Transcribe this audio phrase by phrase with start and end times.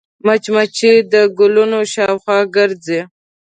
[0.25, 2.99] مچمچۍ د ګلونو شاوخوا ګرځي